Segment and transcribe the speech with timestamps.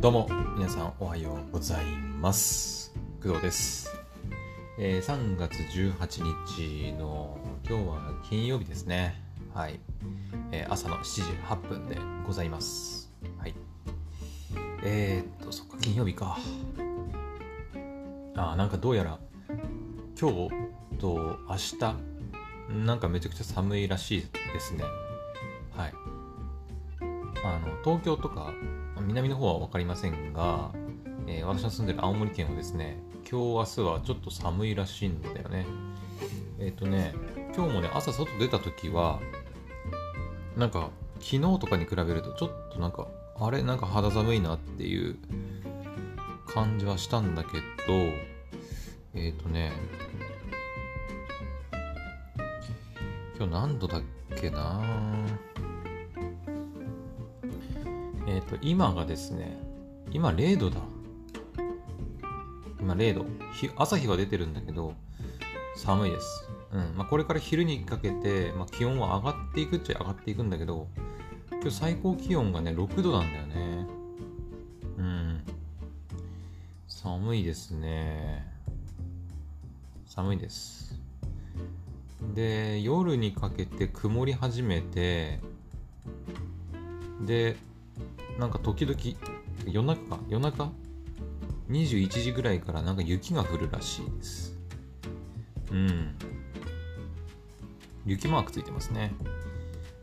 [0.00, 1.84] どうも皆さんおはようござい
[2.20, 2.94] ます。
[3.20, 3.92] 工藤です、
[4.78, 7.36] えー3月18日の
[7.68, 9.20] 今日は金曜日ですね。
[9.52, 9.80] はい、
[10.52, 13.12] えー朝の7時8分でございます。
[13.38, 13.54] はい。
[14.84, 16.38] えー、っとそっか金曜日か。
[18.36, 19.18] あなんかどうやら
[20.16, 20.50] 今日
[21.00, 24.20] と明日なんかめちゃくちゃ寒いらしい
[24.52, 24.84] ですね。
[25.76, 26.07] はい。
[27.44, 28.52] あの東京とか
[29.00, 30.72] 南の方は分かりませんが、
[31.26, 32.98] えー私の住んでる青森県はですね
[33.30, 35.66] 今日明日はちょっと寒いらしいんだよね。
[36.58, 37.14] えっ、とね
[37.54, 39.20] 今日もね朝外出た時は
[40.56, 43.06] なんか昨日とかに比べるとちょっとなんか
[43.38, 43.62] あれ？
[43.62, 45.16] なんか肌寒いなっていう
[46.46, 47.94] 感じはしたんだけど
[49.14, 49.72] えっ、とね
[53.36, 54.02] 今日何度だっ
[54.40, 54.82] けな？
[58.30, 59.56] えっ、と、今がですね、
[60.12, 60.80] 今0度だ。
[62.78, 63.26] 今0度。
[63.54, 64.92] ひ朝日は出てるんだけど、
[65.76, 66.46] 寒いです。
[66.72, 66.94] うん。
[66.94, 70.88] まあ、これから昼にかけて、まあ、気温は上がっていくっちゃ上がっていくんだけど、
[71.50, 73.86] 今日最高気温がね、6度なんだよね。
[74.98, 75.40] うん。
[76.86, 78.46] 寒いですね。
[80.04, 81.00] 寒いです。
[82.34, 85.40] で、夜にかけて曇り始めて、
[87.24, 87.56] で、
[88.38, 88.96] なんか時々、
[89.66, 90.70] 夜中か、夜中
[91.68, 94.56] ?21 時ぐらいからなんか雪が降るらしいです。
[95.72, 96.14] うん。
[98.06, 99.12] 雪マークついてますね。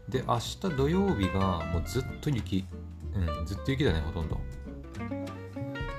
[0.10, 2.66] で、明日土曜日がもうずっと雪。
[3.16, 4.38] うん、ずっと雪だね、ほとんど。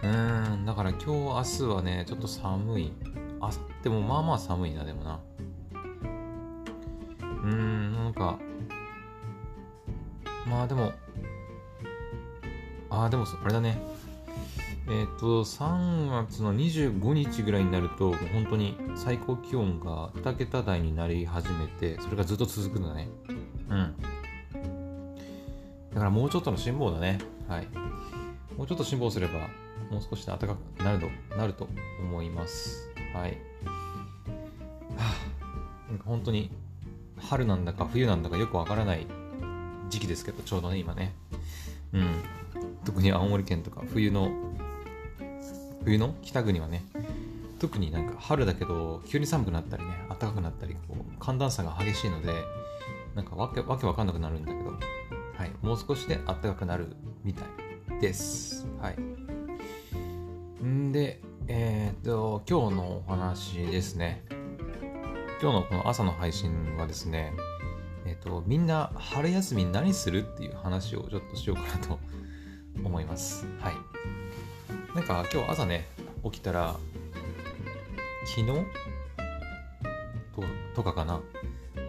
[0.03, 2.92] うーん、だから今日、明日はね、ちょっと寒い。
[3.41, 3.51] あ
[3.83, 5.20] でもまあまあ寒いな、でもな。
[7.20, 8.39] うーん、なんか、
[10.47, 10.92] まあでも、
[12.97, 13.78] ああ、でもそ、あれだね。
[14.89, 23.08] えっ、と、3月の25日ぐらいになると、もう本当に最高気温が2桁台になり始めて、それがずっと続くんだね。
[23.68, 23.95] うん。
[25.92, 27.18] だからもうちょっとの辛抱だね。
[27.46, 27.68] はい。
[28.57, 29.40] もうちょっと辛抱すれば、
[29.90, 31.68] もう少しで暖かくなると、なると
[32.01, 32.89] 思います。
[33.13, 33.33] はい。
[33.33, 33.36] は
[35.01, 35.14] あ、
[36.07, 36.51] 本当に、
[37.18, 39.07] 春なんだか冬なんだかよくわからない
[39.90, 41.14] 時期ですけど、ちょうどね、今ね。
[41.92, 42.23] うん。
[42.86, 44.30] 特に青森県とか冬の
[45.85, 46.85] 冬の北国はね
[47.58, 52.33] 特になんか春だけど急に寒くなったりね暖かくなったりこう寒暖差が激しいので
[53.14, 54.77] なんかわけわけわかんなくなるんだけど、は
[55.46, 56.95] い、もう少しで暖かくなる
[57.25, 57.42] みた
[57.96, 58.67] いです。
[58.80, 58.96] はい。
[60.64, 64.23] んでえーっと今日のお話ですね。
[65.41, 67.33] 今日のこの朝の配信はですね
[68.05, 71.98] えっとみんな春休み何するっていう話をちょっとしようかなと
[72.86, 73.47] 思います。
[73.61, 73.74] はい。
[74.95, 75.86] なんか今日朝ね、
[76.24, 76.77] 起きたら、
[78.24, 78.67] 昨日？
[80.74, 81.23] とかかな、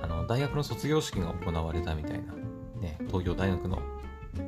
[0.01, 2.33] あの、大学の卒業式が行われたみたいな、
[2.79, 3.79] ね、東京大学の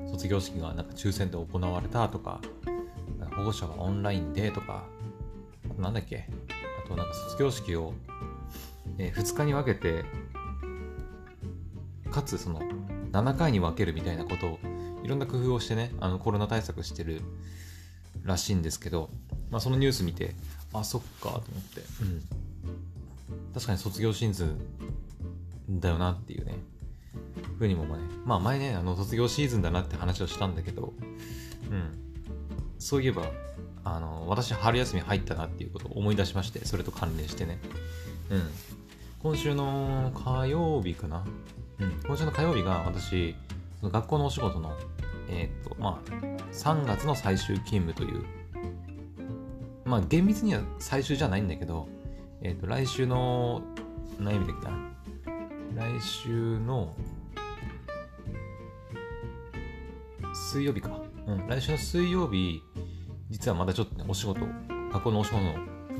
[0.07, 2.39] 卒業式がなんか抽選で行われたとか、
[3.35, 4.85] 保護者はオンラインでとか、
[5.69, 6.29] あとなんだっけ、
[6.85, 7.93] あとなんか卒業式を、
[8.97, 10.05] え2日に分けて、
[12.09, 12.61] かつその
[13.11, 14.59] 7回に分けるみたいなことを
[15.03, 17.21] いろんな工夫をしてね、あのコロナ対策してる
[18.23, 19.09] らしいんですけど、
[19.49, 20.35] まあ、そのニュース見て、
[20.73, 22.23] あ、そっかと思って、うん。
[23.53, 24.45] 確かに卒業シーズ
[25.69, 26.55] ンだよなっていうね、
[27.57, 27.91] ふうにもね、
[28.25, 30.93] まあ前ね、あの卒業シーズンだなって話をしたんだけど、
[31.71, 31.89] うん。
[32.77, 33.23] そういえば、
[33.83, 37.59] あの、私春休み入ったなっていうことを思い出しまして、それと関連してね。
[38.29, 38.49] うん。
[39.23, 41.25] 今週の火曜日かな？
[41.79, 41.91] うん。
[42.05, 43.35] 今週の火曜日が私、
[43.81, 44.75] 学校のお仕事の、
[45.29, 46.11] えっ、と、まあ、
[46.51, 48.25] 3月の最終勤務という、
[49.85, 51.87] まあ、厳密には最終じゃないんだけど、
[52.41, 53.61] えっ、と、来週の、
[54.19, 54.67] 何曜日だっけ
[55.75, 56.93] な来週の、
[60.33, 61.01] 水曜日か。
[61.27, 62.61] うん、来週の水曜日、
[63.29, 64.41] 実はまだちょっとね、お仕事、
[64.91, 65.53] 学校のお仕事の、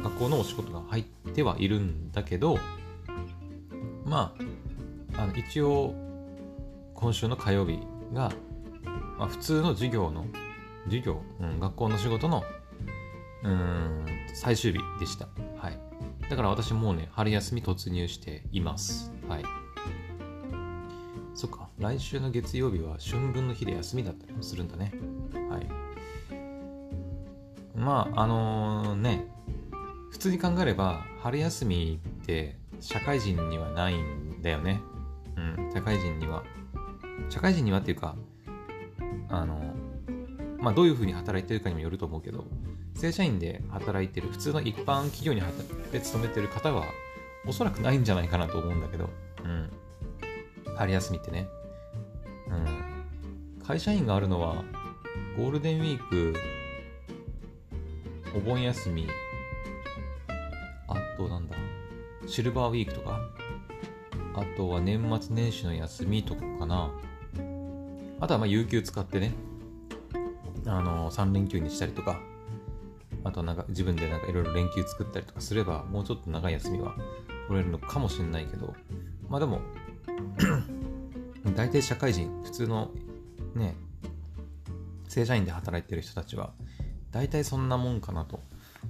[0.04, 2.58] 学校のお仕事が入ってはいるんだけど、
[4.06, 4.36] ま
[5.16, 5.94] あ、あの一応、
[7.00, 7.80] 今週の火曜日
[8.14, 8.34] が、
[9.18, 10.26] まあ、普通の授業の、
[10.86, 12.44] 授業、うん、学校の仕事の、
[13.44, 15.30] うん、最終日でした。
[15.58, 15.80] はい。
[16.30, 19.14] だから私もうね、春休み突入しています。
[19.30, 19.44] はい。
[21.34, 24.92] そっか、来週の月曜日は春分の日で休みだったりもするんだね。
[25.50, 25.68] はい。
[27.78, 29.26] まあ、あのね、
[30.12, 34.82] 普通に考えれば、春休みって社会人にはないんだよね。
[35.38, 36.44] うん、社会人には。
[37.30, 38.16] 社会人にはっていうか、
[39.30, 39.76] あの、
[40.60, 42.46] まあ、どういうふうに働いてるかにもよると思うけど、
[42.96, 45.42] 正社員で働いてる、普通の一般企業に
[45.92, 46.86] で勤めてる方は、
[47.48, 49.10] おそらくないんじゃないかなと思うんだけど、
[49.44, 49.70] うん。
[50.76, 51.48] 春休みってね。
[52.48, 52.52] う
[53.62, 53.66] ん。
[53.66, 54.64] 会社員があるのは、
[55.38, 56.34] ゴールデンウィーク、
[58.36, 59.08] お盆休み、
[60.88, 61.56] あとなんだ、
[62.28, 63.20] シルバーウィークとか、
[64.40, 66.92] あとは年末年始の休みとかかな。
[68.22, 69.34] あとはまあ有給使ってね、
[70.66, 72.20] あの、3連休にしたりとか、
[73.24, 76.96] あとなんか自分でなんかいろいろ連休作ったりとかすれば、もうちょっと長い休みは
[77.48, 78.74] 取れるのかもしれないけど、
[79.30, 79.62] まあでも
[81.56, 82.92] 大体社会人、普通の
[83.56, 83.76] ね、
[85.08, 86.54] 正社員で働いてる人たちは、
[87.12, 88.42] 大体そんなもんかなと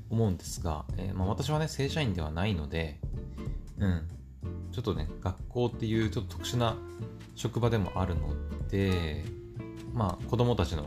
[0.09, 2.99] 思うんですが、えー、まあ、私はね、正社員ではないので、
[3.77, 4.07] うん、
[4.79, 6.77] ちょっとね、学校っていうちょっと特殊な
[7.35, 8.29] 職場でもあるの
[8.69, 9.25] で、
[9.93, 10.85] まあ、子供たちの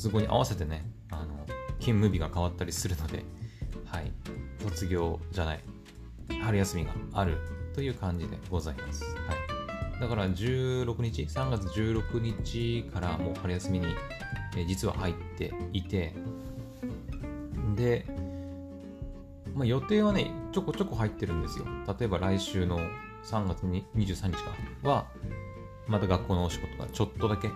[0.00, 1.44] 都合に合わせてね、あの、
[1.80, 3.24] 勤務日が変わったりするので、
[3.86, 4.12] はい、
[4.62, 5.60] 卒業じゃない、
[6.44, 7.38] 春休みがある
[7.74, 9.02] という感じでございます。
[9.02, 10.00] はい。
[10.00, 13.86] だから16日、3月16日からもう春休みに、
[14.56, 16.14] え実は入っていて、
[17.74, 18.06] で、
[19.56, 21.66] まあ、予定はね、ちょこちょこ入ってるんですよ。
[21.98, 22.78] 例えば来週の
[23.24, 24.88] 3月に23日か。
[24.88, 25.06] は、
[25.86, 27.50] また学校のお仕事がちょっとだけ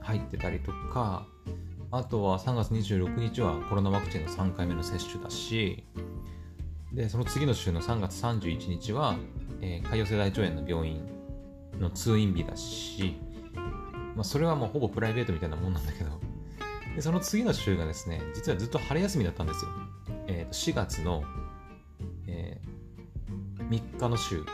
[0.00, 1.26] 入ってたりとか、
[1.90, 5.84] あとは3月26日はコロナワクチンの3回目の接種だし、
[6.92, 9.16] で、その次の週の3月31日は、
[9.60, 11.00] えー、海洋性大腸炎の病院
[11.78, 13.16] の通院日だし、
[14.14, 16.10] まあ、それはもうほぼプライベートみたいなもんなんだけど、
[16.94, 19.70] でその次の週がですね、実はずっと春休みだったんですよ。
[20.26, 21.24] えー、と4月の、
[22.26, 24.44] えー、3日の週、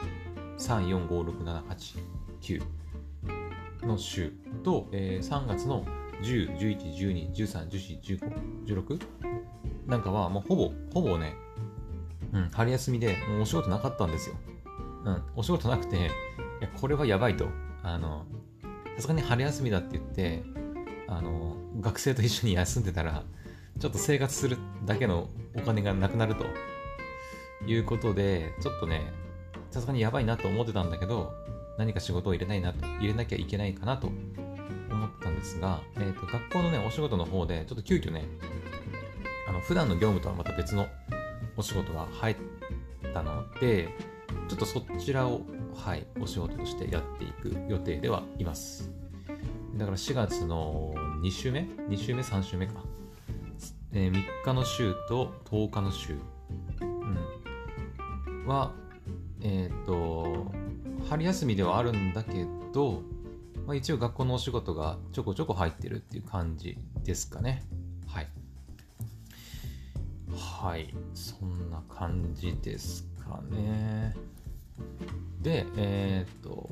[0.58, 1.98] 3、4、5、6、7、8、
[2.40, 4.32] 9の週
[4.64, 5.84] と、えー、3月の
[6.22, 8.00] 10、11、12、13、14、
[8.66, 9.00] 15、16
[9.86, 11.34] なんかはもうほぼ、ほぼね、
[12.32, 14.36] うん、春休みでもうお仕事なかったんですよ。
[15.04, 16.00] うん、お仕事なくて、い
[16.60, 17.46] や、これはやばいと。
[17.82, 18.26] あの、
[18.96, 20.42] さすがに春休みだって言って、
[21.06, 23.22] あの、学生と一緒に休んでたら、
[23.78, 26.44] ちょっと生活するだけのお金がなくなると
[27.66, 29.12] いうことで、ちょっとね、
[29.70, 31.32] さすがにやばいなと思ってたんだけど、
[31.78, 34.08] 何か仕事を入れないな、入れなきゃいけないかなと
[34.90, 38.24] 思ったんですが、えっ、ー、と、学校のね、お仕事の方で、ちょっと急遽ね、
[39.48, 40.86] あの、普段の業務とはまた別の
[41.56, 42.36] お仕事が入っ
[43.14, 43.88] たので、
[44.48, 45.42] ちょっとそちらを、
[45.74, 48.90] はい、お仕事としてやっていく予定ではいます。
[49.74, 50.92] だから4月の
[51.22, 52.74] 2週目 ?2 週目 ?3 週目か。
[53.92, 56.14] えー、3日の週と10日の週、
[56.80, 58.72] うん、は、
[59.40, 60.52] えっ、ー、と、
[61.08, 63.02] 春休みではあるんだけど、
[63.66, 67.62] まあ、一応学校のお仕事がちょこちょこ入ってるっていう感じですかね。
[68.06, 68.28] はい。
[70.34, 70.94] はい。
[71.14, 74.16] そんな感じですかね。
[75.40, 76.70] で、えっ、ー、と、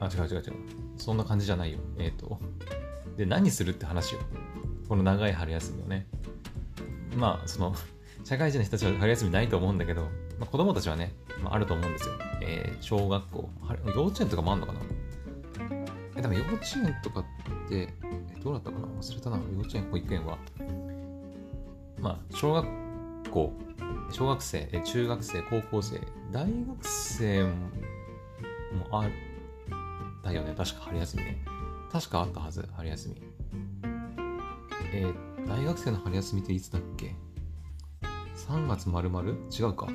[0.00, 0.52] あ、違う違う違う。
[0.96, 1.78] そんな感じじゃないよ。
[1.98, 2.38] えっ、ー、と、
[3.16, 4.20] で、何するって話よ。
[4.88, 6.06] この長い春休みをね。
[7.16, 7.74] まあ、その、
[8.24, 11.12] 社会人の人たちは春休みないと思うんだけど、まあ、子供たちはね、
[11.42, 12.14] まあ、あると思うんですよ。
[12.40, 13.48] えー、小学校、
[13.94, 14.80] 幼稚園とかもあんのかな？
[16.16, 17.24] え、でも幼稚園とかっ
[17.68, 17.88] て、
[18.34, 18.86] えどうだったかな？
[18.86, 19.36] 忘れたな。
[19.36, 20.38] 幼稚園、保育園は。
[22.00, 22.66] まあ、小学
[23.30, 23.52] 校、
[24.10, 26.00] 小学生、中学生、高校生、
[26.32, 27.52] 大学生も
[28.90, 29.10] あっ
[30.24, 30.54] たよね。
[30.56, 31.44] 確か春休みね。
[31.92, 33.22] 確かあったはず、春休み。
[34.94, 37.14] えー、大学生の春休みっていつだっけ？
[38.48, 39.88] ?3 月丸々違うか。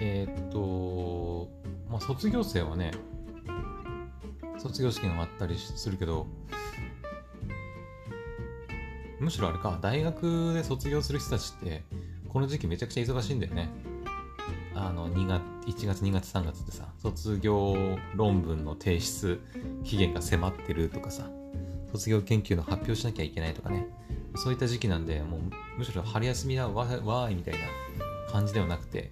[0.00, 1.48] えー、っと、
[1.90, 2.92] まあ、卒業生はね、
[4.58, 6.26] 卒業式があったりするけど、
[9.18, 11.84] むしろあれか、大学で卒業する人たちって、
[12.28, 13.70] この時期めちゃくちゃ忙しいんだよね。
[14.74, 17.74] あの、2月、1月、2月、3月ってさ、卒業
[18.14, 19.40] 論文の提出
[19.84, 21.30] 期限が迫ってるとかさ、
[21.92, 23.86] 卒業研究の発表しなきゃいけないとかね、
[24.36, 25.40] そういった時期なんで、もう
[25.78, 27.60] むしろ春休みだわわーいみたいな
[28.30, 29.10] 感じではなくて、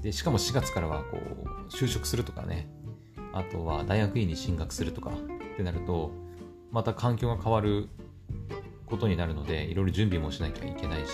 [0.00, 2.68] で、しかも4月からはこう、就職するとかね、
[3.32, 5.10] あとは大学院に進学するとか。
[5.54, 6.10] ってなると、
[6.72, 7.88] また環境が変わる
[8.86, 11.10] ことになるので、いろいろ準備もしなきゃいけないし、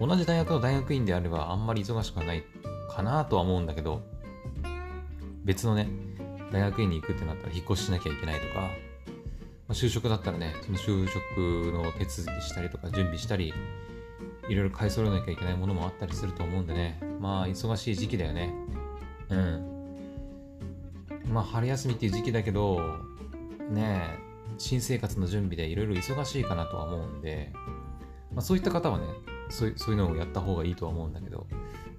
[0.00, 2.42] 同じ大学の大学院であればあんまり忙しくはない
[2.90, 4.02] かなとは思うんだけど、
[5.44, 5.88] 別のね、
[6.50, 8.68] 大学院に行くってなったら引っ越ししなきゃいけないとか、
[9.72, 13.54] まあ、就職だったらね、その就職の手続きしたりとか準備したり、
[14.50, 18.52] いろいろ買い揃えなきゃいけないものもあったりすると思うんでね、まあ忙しい時期だよね。
[19.30, 19.66] うん。
[21.32, 22.82] まあ春休みっていう時期だけど、
[23.70, 24.18] ね
[24.58, 27.50] 新生活の準備でいろいろ忙しいかなとは思うんで、
[28.34, 29.06] まあ、そういった方はね
[29.48, 31.46] そうそういうのをやった方がいいとは思うんだけど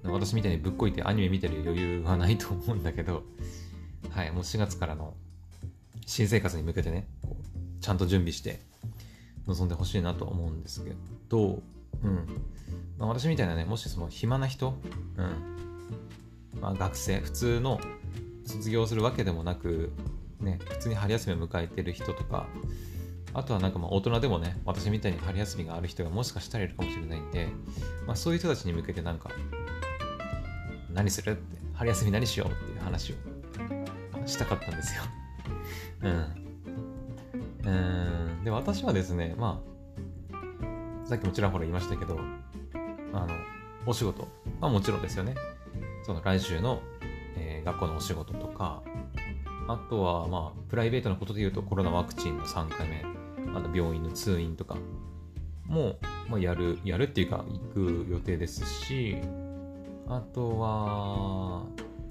[0.04, 3.24] 私みたいにぶっこいてアニメ見てる余裕はないと思うんだけど
[4.10, 5.14] はいもう4月からの
[6.06, 7.08] 新生活に向けてね
[7.84, 8.60] ちゃんと準備して
[9.46, 10.92] 臨んでほしいなと思うんですけ
[11.28, 11.62] ど、
[12.02, 12.42] うん
[12.98, 14.74] まあ、私みたいなねもしその暇な人、
[15.16, 17.80] うんまあ、学生普通の
[18.46, 19.92] 卒業するわけでもなく
[20.40, 22.46] ね、普通に春休みを迎えてる人とか、
[23.32, 27.48] あとはなんかまあ大人でもね、私みたいに春休みがある人がもしかしたらいるかもしれないんで、
[28.06, 29.30] まあ、そういう人たちに向けてなんか、
[30.92, 35.02] 何するって、春休み何しようっていう話をしたかったんですよ。
[36.02, 36.43] うん。
[37.66, 38.44] うん。
[38.44, 39.60] で、私はですね、ま
[40.32, 42.18] あ、さっきもちらほら言いましたけど、
[43.12, 43.28] あの、
[43.86, 44.28] お仕事、
[44.60, 45.34] まあもちろんですよね。
[46.04, 46.80] その来週の、
[47.36, 48.82] えー、学校のお仕事とか、
[49.68, 53.04] あとは、まあ、プライベートなことで言うと、コロナワクチンの3回目、
[53.54, 54.76] あの病院の通院とか
[55.66, 55.96] も、
[56.28, 59.16] まあ、やる、やるっていうか、行く予定ですし、
[60.06, 61.64] あとは、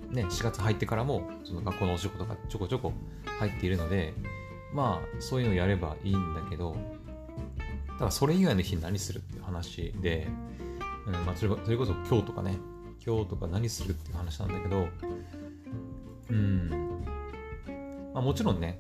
[0.10, 2.94] ね、4月入ってからも、その学校のお仕事がちょこちょこ
[3.40, 4.14] 入っているので、
[4.74, 6.76] まあ、そういうのをやればいいんだけど、
[8.00, 10.28] ただそれ以外の日何するっていう話で、
[11.06, 12.58] うんまあ、それそれこそ今日とかね、
[13.06, 14.88] 今日とか何するっていう話なんだけど、
[16.30, 16.70] うん、
[18.14, 18.80] まあ、もちろんね、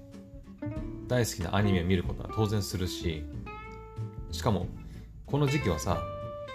[1.07, 3.23] 大好きなアニメを見ることは当然するし、
[4.31, 4.67] しかも、
[5.25, 6.01] この時期はさ、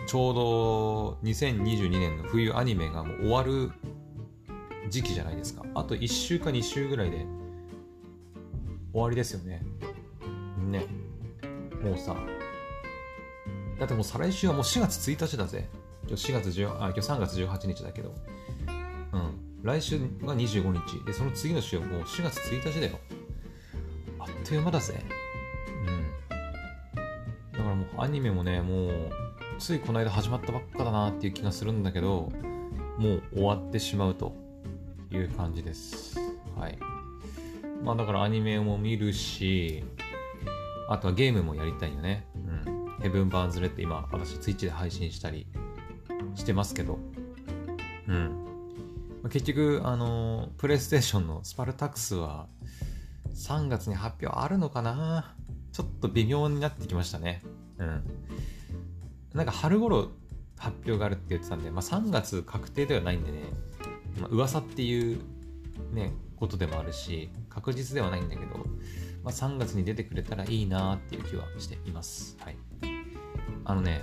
[0.07, 3.71] ちょうど2022年の冬アニメがもう終わる
[4.89, 5.65] 時期じゃないですか。
[5.75, 7.27] あと1週か2週ぐらいで
[8.93, 9.63] 終わりですよね。
[10.71, 10.87] ね。
[11.83, 12.17] もうさ、
[13.79, 15.69] だってもう再来週はもう4月1日だぜ。
[16.07, 18.15] 今日4月10あ、今日3月18日だけど。
[19.13, 19.49] うん。
[19.63, 21.05] 来週が25日。
[21.05, 22.99] で、その次の週はもう4月1日だよ。
[24.19, 25.01] あっという間だぜ。
[25.87, 26.07] うん。
[27.53, 29.11] だからもうアニメもね、もう、
[29.59, 32.33] ついこの間始まったばっかだなっていう気がするんだけど、
[32.99, 34.35] もう終わってしまうと
[35.11, 36.19] いう感じです。
[36.57, 36.98] はい。
[37.83, 39.85] まあだからアニメも見るし、
[40.89, 42.27] あとはゲームもやりたいよね。
[42.67, 43.03] うん。
[43.03, 45.47] ヘブン・バーンズ・レッド今私ツイッチで配信したり
[46.35, 46.99] してますけど、
[48.09, 48.45] うん。
[49.23, 52.47] まあ結局、あの、プレイステーションのスパルタクスは
[53.35, 55.35] 3月に発表あるのかな？
[55.73, 57.43] ちょっと微妙になってきましたね。
[57.79, 58.05] うん。
[59.35, 60.09] なんか春頃
[60.59, 63.43] 発表があるって言ってたんで、まあ3月確定ではないんでね、
[64.21, 65.21] まあ、噂っていう
[65.93, 68.59] ね、ことでもあるし、確実ではないんだけど、
[69.23, 72.37] まあ3月に出てくれたらいいなっていう気はしています。
[72.41, 72.57] はい。
[73.65, 74.03] あのね、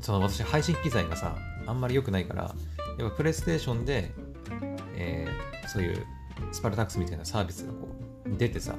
[0.00, 2.54] その私配信機材がさ、あんまり良くないから、
[2.98, 4.10] やっぱプレイステーションで、
[4.96, 6.06] えー、そういう
[6.50, 7.88] スパルタックスみたいなサービスがこ
[8.26, 8.74] う出てさ、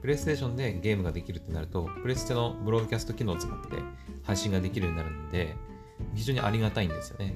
[0.00, 3.76] プレイステーションでゲームができるってなると、プレステのブロードキャスト機能を使って
[4.22, 5.56] 配信ができるようになるんで、
[6.14, 7.34] 非常にありがたいんですよね。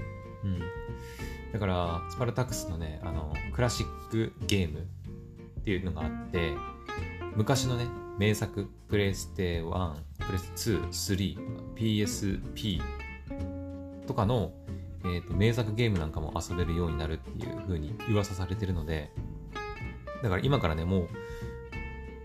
[1.54, 4.82] だから、スパルタクスのね、あの、クラシックゲームっ
[5.64, 6.52] ていうのがあって、
[7.36, 7.86] 昔のね、
[8.18, 9.94] 名作、プレステ1、
[10.26, 11.36] プレステ2、
[11.76, 12.82] 3、PSP
[14.06, 14.52] とかの
[15.04, 19.10] えーと、名作ゲームなんかも遊べるようになるっていう風に噂されてるので、
[20.22, 21.08] だから今からね、もう、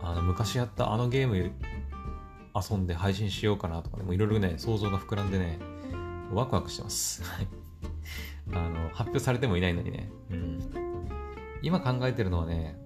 [0.01, 1.51] あの、昔やったあのゲーム
[2.55, 5.59] 遊んで配信しようかなとかね、もういろいろね、想像が膨らんでね、
[6.31, 7.21] ワクワクしてます。
[7.23, 7.47] はい。
[8.53, 10.09] あの、発表されてもいないのにね。
[10.31, 10.59] うん。
[11.61, 12.77] 今考えてるのはね、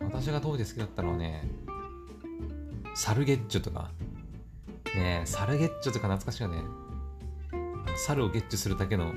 [0.00, 1.48] 私が当時好きだったのはね、
[2.94, 3.90] サルゲッチョとか、
[4.94, 6.62] ねサルゲッチョとか懐かしいよね。
[7.96, 9.12] 猿をゲッチュするだけの、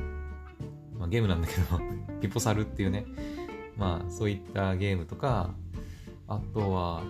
[0.98, 1.79] まあ、ゲームなんだけど
[2.22, 3.06] ピポサルっていうね、
[3.75, 5.51] まあそういったゲームとか、
[6.27, 7.01] あとは、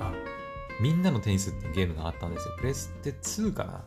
[0.00, 0.12] あ、
[0.80, 2.54] みんなのテニスっていうゲームがあったんですよ。
[2.58, 3.84] プレステ2かな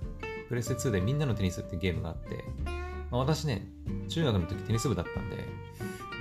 [0.47, 2.43] プレステ2でみんなのテニスっていうゲームがあって、
[3.11, 3.65] まあ、私ね、
[4.07, 5.37] 中学の時テニス部だったんで、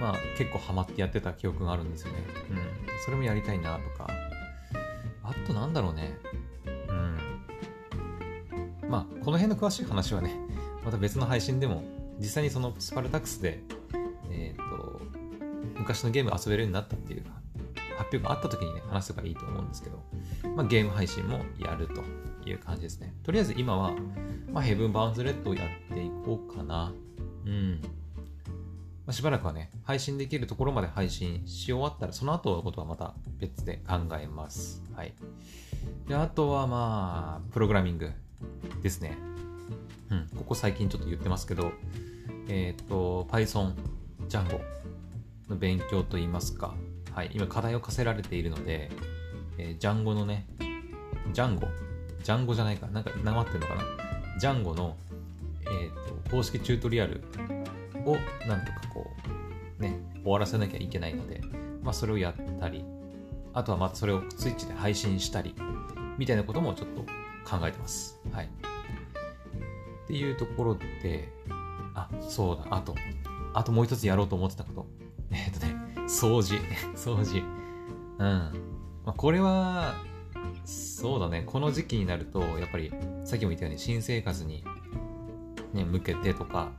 [0.01, 2.19] まあ結構ハマってやってた記憶があるんですよね。
[2.51, 2.59] うん。
[3.05, 4.09] それもやりたいなとか。
[5.23, 6.17] あとなんだろうね。
[6.89, 7.19] うん
[8.89, 10.35] まあ、この辺の詳しい話はね、
[10.85, 11.83] また別の配信でも、
[12.19, 13.61] 実際にそのスパルタクスで、
[14.31, 15.01] えっ、ー、と、
[15.77, 17.25] 昔のゲーム遊べるようになったっていう
[17.99, 20.03] 発表があった時にね、話せばいいと思うんですけど、
[20.57, 22.03] まあ、ゲーム配信もやると
[22.49, 23.15] いう感じですね。
[23.23, 23.93] とりあえず今は、
[24.51, 25.88] まあ、ヘブン・バーンズ・レッドをやって
[26.69, 26.93] な。
[27.45, 27.81] うん。
[27.83, 27.89] ま
[29.09, 34.85] あ、しばらくはね、配信できるところまで配信し終わったら、その後のことはまた別で考えます。
[34.95, 35.15] はい。
[36.07, 38.13] で、あとはまあ、プログラミング。
[38.83, 39.17] ですね。
[40.11, 41.73] うん、ここ最近ちょっと言ってますけど、
[42.49, 43.75] えっ、ー、と、Python、
[44.29, 44.61] Django
[45.49, 46.75] の勉強といいますか、
[47.13, 48.91] はい、今課題を課せられているので、
[49.59, 50.47] えー、ジャンゴのね、
[51.33, 51.69] ジャンゴ、
[52.23, 53.83] ジャンゴじゃないか、なんかなまってるのかな？
[54.39, 54.97] ジャンゴの、
[55.71, 57.23] えーと、公式チュートリアル
[58.05, 59.11] をなんとかこ
[59.79, 61.41] う、ね、終わらせなきゃいけないので、
[61.83, 62.85] まあ、それをやったり、
[63.55, 65.55] あとはまたそれをスイッチで配信したり、
[66.19, 67.03] みたいなこともちょっと
[67.49, 68.21] 考えてます。
[68.33, 68.47] はい。
[68.47, 71.29] っていうところで、
[71.95, 72.95] あ、そうだ、あと、
[73.55, 74.87] あともう一つやろうと思ってたこと。
[75.31, 75.75] えっ、とね、
[76.07, 76.59] 掃除。
[76.97, 77.43] 掃除。
[78.19, 78.25] うん。
[78.25, 78.51] ま
[79.07, 79.95] あ、これは、
[80.65, 82.93] そうだね、この時期になると、やっぱり、
[83.25, 84.65] さっきも言ったように、新生活に、
[85.73, 86.73] ね、向けてとか、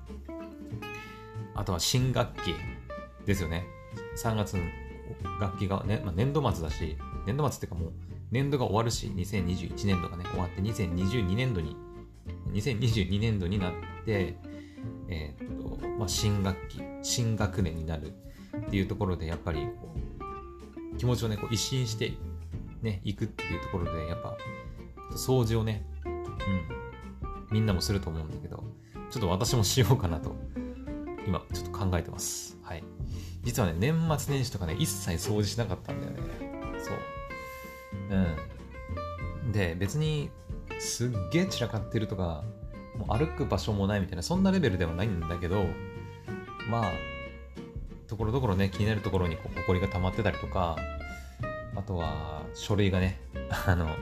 [1.55, 2.55] あとは新学期
[3.25, 3.65] ですよね。
[4.17, 4.63] 3月の
[5.39, 7.91] 楽器がね、まあ、年度末だし、年度末っていうかもう、
[8.31, 11.75] 年度が終わるし、2021年度がね、終わって2022年度に、
[12.51, 13.73] 2022年度になっ
[14.05, 14.35] て、
[15.09, 18.13] えー、っと、まあ、新学期、新学年になる
[18.57, 19.67] っていうところで、やっぱり、
[20.97, 22.13] 気持ちをね、こう一新して
[22.81, 24.37] ね、行くっていうところで、やっぱ、
[25.11, 26.78] 掃除をね、うん、
[27.51, 28.63] みんなもすると思うんだけど、
[29.09, 30.35] ちょっと私もしようかなと、
[31.25, 32.57] 今、ちょっと考えてます。
[32.61, 32.83] はい。
[33.43, 36.19] 実はね、年末年始とかね、一切掃除しなかったんだよね。
[36.79, 36.95] そう。
[39.45, 39.51] うん。
[39.51, 40.29] で、別に、
[40.79, 42.43] すっげえ散らかってるとか、
[42.97, 45.65] もう歩く場所もないみたいな、そんなレベルではないんだけど、
[46.69, 46.91] まあ、
[48.07, 50.77] ところどころね、気になるところにこう、埃が溜まってたりとか、
[51.75, 53.19] あとは、書類がね、
[53.65, 53.95] あの、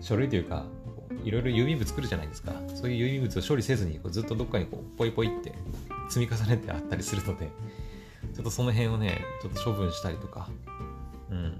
[0.00, 0.66] 書類というか、
[1.24, 2.52] いろいろ郵便物作るじゃないですか。
[2.74, 5.52] そういう郵便物を処理せずに、こうずっとどっかにこう、ポイポイって
[6.08, 7.50] 積み重ねてあったりするので、
[8.34, 10.48] ちょっとその辺をね、ちょっと処分したりとか、
[11.30, 11.54] うん。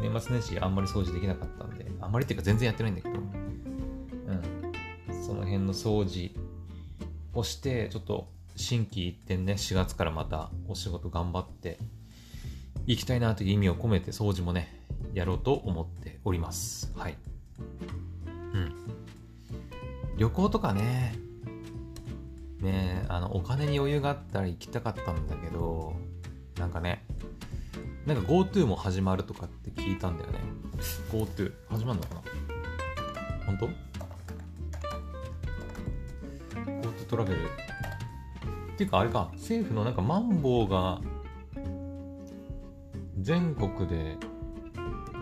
[0.00, 5.22] 年末年始あんまり掃除できなかったんで、あんまりっていうか全然やってないんだけど、うん。
[5.22, 6.30] その辺の掃除
[7.34, 11.78] をして、ちょっと心機一転ね、4月からまたお仕事頑張って
[12.86, 14.82] いきたいなという意味を込めて掃除もね、
[15.14, 16.92] やろうと思っております。
[16.96, 17.16] はい。
[20.18, 21.14] 旅行とかね、
[22.60, 25.94] ねあの、お金に余裕があったら行きたかったんだけど、
[26.58, 27.06] なんかね、
[28.04, 30.40] なんか GoTo も始まるとかって聞いたんだよね。
[31.12, 32.22] GoTo 始まるのかな？
[33.46, 33.66] 本当
[36.88, 37.44] ?GoTo トラベル。
[37.44, 41.00] っていうかあれか、政府のなんかマンボウが
[43.20, 44.16] 全国で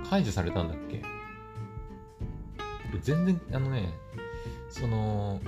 [0.09, 1.03] 解除されたんだっけ？
[3.03, 3.93] 全然、あのね、
[4.79, 5.41] その、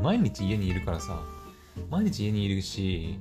[0.00, 1.20] 毎日家にいるからさ、
[1.90, 3.18] 毎日家にいるし、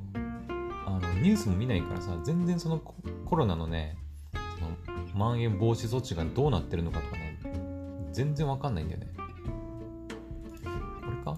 [0.86, 2.80] あの、ニュースも見ないからさ、全然その
[3.26, 3.98] コロナのね、
[4.32, 7.40] その、まん延防止措置がどうなってるのかとかね、
[8.12, 9.08] 全然わかんないんだよね。
[9.16, 11.38] これか？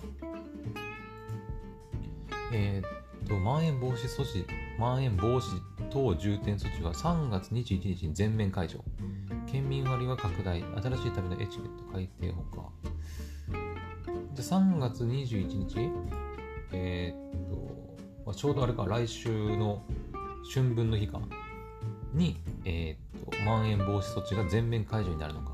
[2.51, 4.45] えー、っと、まん延防止措置、
[4.77, 8.83] まん延防止等重点措置は3月21日に全面解除。
[9.47, 10.61] 県民割は拡大。
[10.61, 12.84] 新しい旅のエチケット改定ほか。
[14.45, 15.89] で、3月21日？
[16.71, 17.55] えー、っと、
[18.25, 19.81] まあ、ちょうどあれか、来週の
[20.53, 21.19] 春分の日か。
[22.13, 25.49] に、えー、っと、まん延防止措置が全面解除になるのか。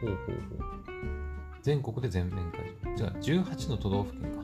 [0.00, 0.68] ほうほうほう。
[1.62, 2.60] 全国で全面解
[2.94, 2.96] 除。
[2.96, 3.10] じゃあ、
[3.46, 4.42] 18の都道府県か。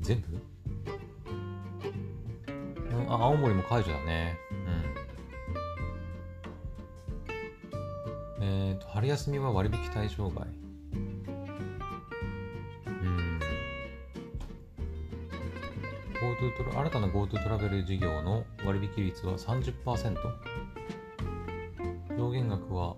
[0.00, 0.40] 全部？
[2.96, 4.38] うん、あ、青森も解除だね。
[8.38, 8.46] うん。
[8.46, 10.59] えっ、と、春休みは割引対象外。
[16.40, 20.16] GoTo トラ新たな GoTo トラベル事業の割引率は30%
[22.16, 22.96] 上限額は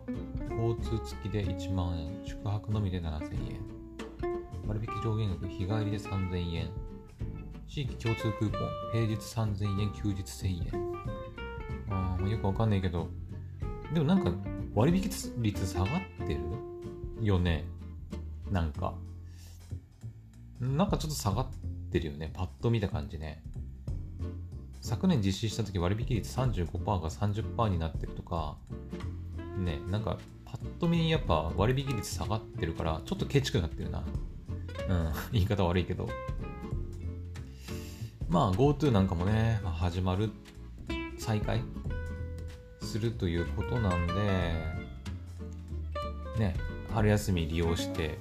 [0.49, 3.61] 交通付きで1万円宿泊のみで7000円。
[4.69, 6.71] 割引上限額日帰りで3000円。
[7.67, 8.61] 地域共通クーポン
[8.93, 10.95] 平日3000円休日1000円。
[11.91, 13.09] あよくわかんないけど。
[13.93, 14.31] でもなんか
[14.73, 15.11] 割引
[15.43, 15.89] 率下がっ
[16.27, 16.41] てる
[17.21, 17.65] よね。
[18.53, 18.95] なんか。
[20.61, 21.62] なんかちょっと下がって
[22.01, 22.31] るよね。
[22.33, 23.43] パッと見た感じね。
[24.81, 28.57] 昨年実施した時割引率35%が30%になってるとか、
[29.57, 34.05] ね、なんかパッと見やっぱ割引率下がってるから、ちょっとケチくなってるな。
[34.89, 36.09] うん、 言い方悪いけど。
[38.29, 40.31] まあ GoTo なんかもね、始まる、
[41.17, 41.63] 再開
[42.81, 44.15] するということなんで、
[46.39, 46.57] ね、
[46.93, 48.19] 春休み利用して、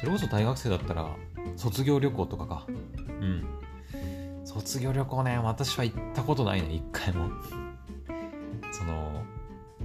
[0.00, 1.14] それこそ大学生だったら
[1.56, 2.66] 卒業旅行とかか。
[3.20, 3.46] うん。
[4.44, 7.30] 卒業旅行ね、私は行ったことないね、一回も。
[8.72, 9.24] その、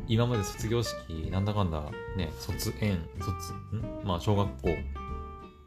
[0.07, 1.83] 今まで卒業式、なんだかんだ、
[2.17, 4.05] ね、卒園、卒、ん？
[4.05, 4.69] まあ、小学校、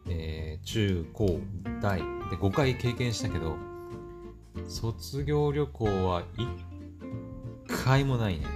[0.09, 1.41] えー、中高、
[1.81, 2.05] 大、で
[2.37, 3.57] 5回経験したけど、
[4.69, 6.49] 卒業旅行は一
[7.85, 8.47] 回もないね。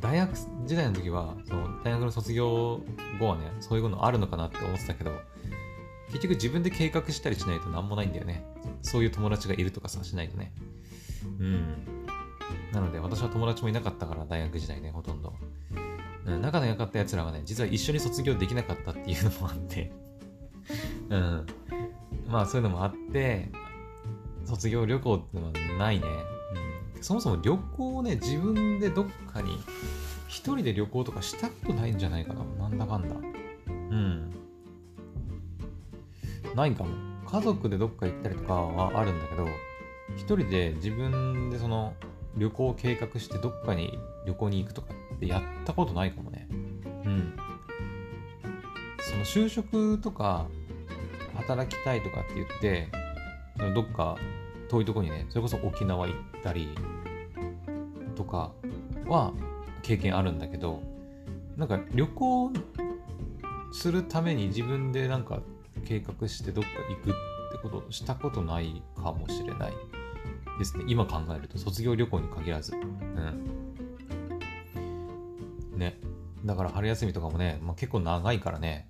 [0.00, 0.32] 大学
[0.66, 2.80] 時代の時は、その大学の卒業
[3.18, 5.12] 後はね、そういうのあるのかなって思ってたけど、
[6.12, 8.44] 結局自分で計画したりしないと何もないんだよね。
[8.82, 10.52] そういう友達がいるとかさ、しないとね。
[11.38, 12.06] うん。
[12.72, 15.34] なので、私は友達もいなかったから、大学時代ね、ほとんど。
[16.26, 19.90] うん、仲の良かった奴らはね、実は一緒に卒業できなかったっていうのもあって
[21.08, 21.46] うん。
[22.28, 23.50] まあ、そういうのもあって、
[24.44, 26.06] 卒業旅行ってのはないね。
[26.06, 26.70] うん
[27.00, 29.58] そもそも旅行をね、自分でどっかに
[30.28, 32.44] 一人で旅行とかしたことないんじゃないかな。
[32.58, 33.16] なんだかんだ。
[33.66, 34.30] うん。
[36.60, 36.90] ないかも。
[37.26, 39.46] 家族でどっか行ったりとかはあるんだけど、
[40.16, 41.94] 一人で自分でその
[42.36, 46.48] 旅行を計画してどっかに旅行に行くとかってやったことないかもね。
[46.50, 47.36] うん。
[49.00, 50.46] その就職とか
[51.34, 52.88] 働きたいとかって言って、
[53.74, 54.16] どっか
[54.68, 56.68] 遠いとこにね、それこそ沖縄行ったり
[58.16, 58.52] とか
[59.06, 59.32] は
[59.82, 60.82] 経験あるんだけど、
[61.56, 62.52] なんか旅行
[63.72, 65.40] するために自分でなんか
[65.84, 67.12] 計画してどっか行くっ
[67.52, 69.72] てことしたことないかもしれない
[70.58, 70.84] ですね。
[70.86, 72.74] 今考えると卒業旅行に限らず。
[72.74, 73.68] うん。
[75.76, 75.98] ね。
[76.44, 78.88] だから春休みとかもね、まあ、結構長いからね。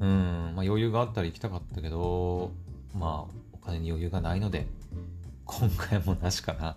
[0.00, 2.52] うん、まあ余裕があったら行きたかったけど、
[2.94, 4.66] まあお金に余裕がないので、
[5.44, 6.76] 今回もなしかな。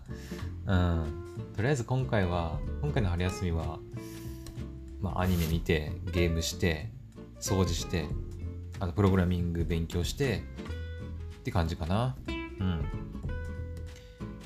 [0.65, 1.23] うん。
[1.55, 3.77] とりあえず今回は、今回の春休みは、
[4.99, 6.89] まあ、アニメ見て、ゲームして、
[7.39, 8.07] 掃除して、
[8.79, 10.43] あとプログラミング勉強して、
[11.37, 12.15] って感じかな。
[12.27, 12.31] う
[12.63, 12.67] ん。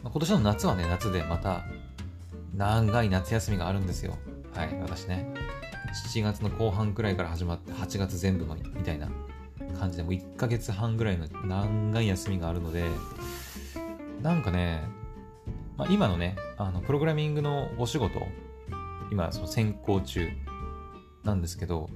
[0.03, 1.63] まあ、今年の夏はね、夏でまた、
[2.55, 4.17] 長い夏休みがあるんですよ。
[4.53, 5.31] はい、私ね。
[6.13, 9.09] 7月の後半くらいから始まって8月全部みたいな
[9.79, 12.85] 感じでもう1ヶ月半ぐらいの長い休みがあるので、
[14.21, 14.81] なんかね、
[15.77, 18.19] まあ、今のね、あの、プログラミングのお仕事、
[19.11, 20.27] 今、その先行中
[21.23, 21.89] なんですけど、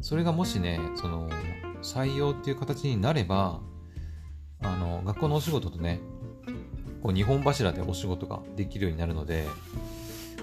[0.00, 1.28] それがもしね、その、
[1.82, 3.60] 採用っていう形になれば、
[4.62, 6.00] あの、学校のお仕事とね、
[7.02, 9.46] こう、日本柱でお仕事ができるようになるので、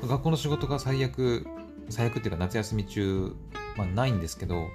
[0.01, 1.45] 学校の仕事が最悪、
[1.89, 3.35] 最悪っていうか夏休み中、
[3.77, 4.67] まあないんですけど、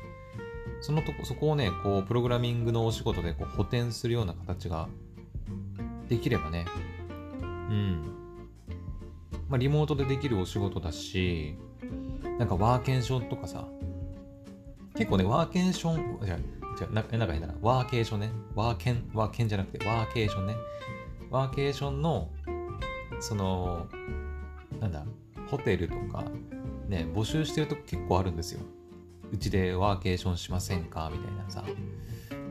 [0.81, 4.89] そのとこ、そこをね、こう、プログラミングのお仕事でこう補填するような形が
[6.09, 6.67] できればね、
[7.41, 8.15] うん。
[9.49, 11.57] まあ、リモートでできるお仕事だし、
[12.39, 13.67] なんかワーケーションとかさ、
[14.99, 20.57] 結構ね、ワーケーション、じゃなんか変だな、ワーケーションね、ワーケン、ワーケンじゃなくて、ワーケーションね、
[21.31, 22.31] ワーケーションの、
[23.21, 23.87] その、
[24.81, 25.05] なんだ、
[25.49, 26.25] ホテルとか、
[26.89, 28.61] ね、募集してるとこ結構あるんですよ。
[29.33, 31.11] うちでワーケーションしませんか？
[31.13, 31.63] みたいなさ、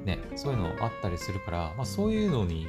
[0.05, 2.67] ね、そういうのあったりするから、まあそういうのに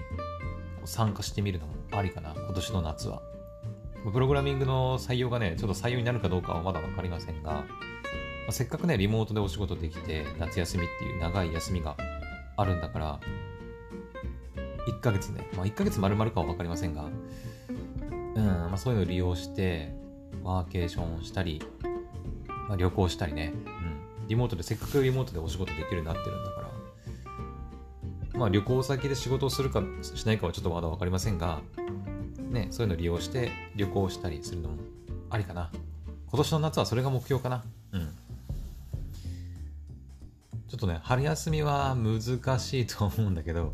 [0.84, 3.22] 参加してみるのもありかな、今年の夏は。
[4.12, 7.64] プログラミングの採用がね、ちょっと採用になるかどうかはまだわかりませんが、
[8.48, 11.96] あ、せっかくね、リモートでお仕事できて、夏休みっていう長い休みが
[12.56, 13.20] あるんだから、
[14.88, 17.04] 1ヶ月ね、まあ1ヶ月丸々かはわかりませんが、
[18.34, 19.92] うん、まあそういうのを利用して、
[20.42, 21.62] ワーケーションをしたり、
[22.68, 23.52] まあ、旅行したりね、
[24.20, 26.61] うん、リモートで、せっかくリモートでお仕事できるようになってるんだか
[28.32, 31.61] ら、まあ旅行先で仕事をするかしないかはちょっとまだ分かりませんが、
[32.50, 34.76] ね、そういうのを利用して旅行したりするのも
[35.28, 35.70] ありかな。
[36.30, 37.64] 今年の夏はそれが目標かな。
[40.68, 43.72] ちょっとね、春休みは難しいと思うんだけど、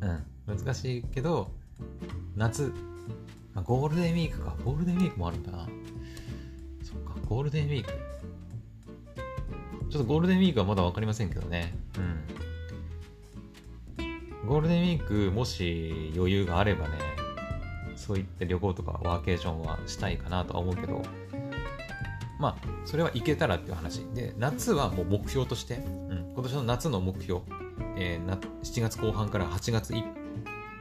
[0.00, 1.50] うん、難しいけど、
[2.34, 2.72] 夏、
[3.54, 4.56] まあ、ゴールデンウィークか。
[4.64, 5.68] ゴールデンウィークもあるんだな。
[6.82, 7.92] そっか、ゴールデンウィーク。
[9.90, 11.74] ちょっとゴールデンウィークはまだ分かりませんけどね。
[11.98, 12.20] うん。
[14.48, 16.94] ゴールデンウィーク、もし余裕があればね、
[17.94, 21.02] そういった旅行とかワーケーションはしたいかなとは思うけど、
[22.38, 24.00] まあ、それは行けたらっていう話。
[24.14, 25.80] で、夏はもう目標として、
[26.36, 27.40] 今年の夏の目標、
[27.96, 29.94] えー、7月後半から8月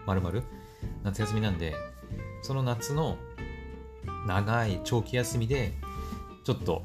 [0.06, 0.44] まるまる
[1.02, 1.74] 夏休みなんで、
[2.42, 3.18] その夏の
[4.28, 5.72] 長い長期休みで、
[6.44, 6.84] ちょっと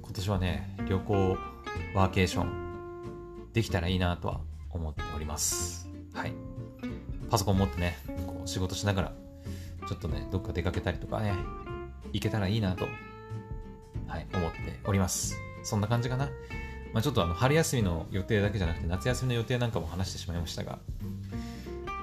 [0.00, 1.36] 今年はね、旅行、
[1.92, 5.88] ワーケーション、できたらいいなとは思っております。
[6.12, 6.32] はい。
[7.28, 7.98] パソコン持ってね、
[8.28, 9.12] こう仕事しながら、
[9.88, 11.34] ちょっとね、どっか出かけたりとかね、
[12.12, 12.86] 行けたらいいなと、
[14.06, 15.36] はい、思っております。
[15.64, 16.28] そんな感じかな。
[16.94, 20.78] まあ、ちょっとあの春休みの予定だけじゃなくて夏休みの予定なんかも話してしまいましたが、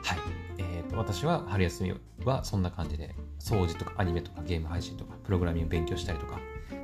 [0.03, 0.19] はい。
[0.57, 1.93] えーと、私は春休み
[2.25, 6.39] はそんな感じで掃除とかアニメとかゲーム配信とかプログラミング勉強したりとか、ま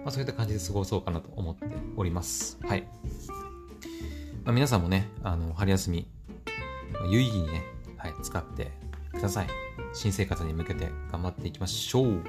[0.06, 1.66] あ、そういった感じで過ごそうかなと思って
[1.98, 2.58] おります。
[2.64, 2.88] はい。
[4.46, 6.08] まあ、皆さんもね、あの春休み、
[7.10, 7.64] 有意義にね、
[7.98, 8.72] はい、使って
[9.12, 9.48] ください。
[9.94, 12.24] 新生活に向けて頑張っていきましょう。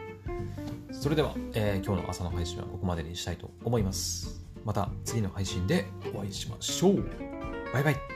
[0.90, 4.37] それでは、えー今日の朝の配信はここまでにしたいと思います。
[4.68, 7.02] また次の配信でお会いしましょう。
[7.72, 8.07] バイバイ。